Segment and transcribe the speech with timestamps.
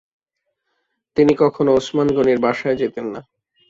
[1.17, 3.21] তিনি কখনো ওসমান গনির বাসায় যেতেন না।